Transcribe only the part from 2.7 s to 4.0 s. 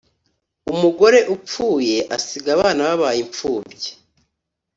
babaye ipfubyi.